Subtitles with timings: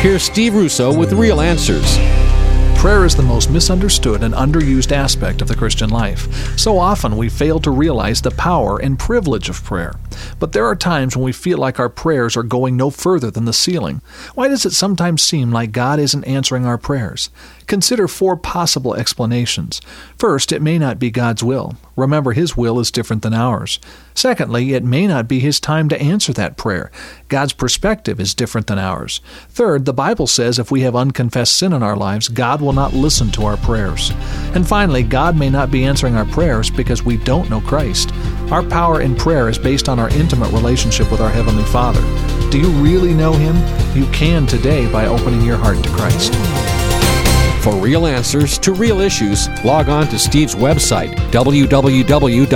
[0.00, 1.98] Here's Steve Russo with Real Answers.
[2.78, 6.56] Prayer is the most misunderstood and underused aspect of the Christian life.
[6.56, 9.94] So often we fail to realize the power and privilege of prayer.
[10.38, 13.44] But there are times when we feel like our prayers are going no further than
[13.44, 14.00] the ceiling.
[14.36, 17.28] Why does it sometimes seem like God isn't answering our prayers?
[17.66, 19.80] Consider four possible explanations.
[20.16, 21.74] First, it may not be God's will.
[21.98, 23.80] Remember, His will is different than ours.
[24.14, 26.92] Secondly, it may not be His time to answer that prayer.
[27.28, 29.20] God's perspective is different than ours.
[29.48, 32.92] Third, the Bible says if we have unconfessed sin in our lives, God will not
[32.94, 34.12] listen to our prayers.
[34.54, 38.12] And finally, God may not be answering our prayers because we don't know Christ.
[38.52, 42.00] Our power in prayer is based on our intimate relationship with our Heavenly Father.
[42.52, 43.56] Do you really know Him?
[44.00, 46.32] You can today by opening your heart to Christ.
[47.60, 52.48] For real answers to real issues, log on to Steve's website, www.realanswers.com.